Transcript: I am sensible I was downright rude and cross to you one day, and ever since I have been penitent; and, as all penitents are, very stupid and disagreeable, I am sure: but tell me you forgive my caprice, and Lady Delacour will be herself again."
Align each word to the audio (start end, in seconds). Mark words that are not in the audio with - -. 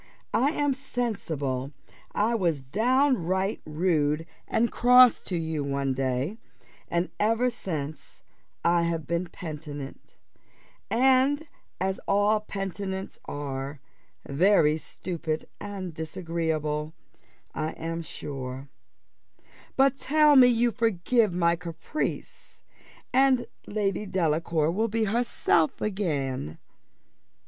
I 0.33 0.49
am 0.53 0.73
sensible 0.73 1.73
I 2.15 2.33
was 2.33 2.63
downright 2.63 3.61
rude 3.67 4.25
and 4.47 4.71
cross 4.71 5.21
to 5.21 5.37
you 5.37 5.63
one 5.63 5.93
day, 5.93 6.39
and 6.89 7.11
ever 7.19 7.51
since 7.51 8.23
I 8.65 8.81
have 8.81 9.05
been 9.05 9.27
penitent; 9.27 10.15
and, 10.89 11.47
as 11.79 11.99
all 12.07 12.39
penitents 12.39 13.19
are, 13.25 13.79
very 14.27 14.75
stupid 14.79 15.45
and 15.59 15.93
disagreeable, 15.93 16.95
I 17.53 17.73
am 17.73 18.01
sure: 18.01 18.69
but 19.77 19.99
tell 19.99 20.35
me 20.35 20.47
you 20.47 20.71
forgive 20.71 21.35
my 21.35 21.55
caprice, 21.55 22.59
and 23.13 23.45
Lady 23.67 24.07
Delacour 24.07 24.71
will 24.71 24.87
be 24.87 25.03
herself 25.03 25.79
again." 25.79 26.57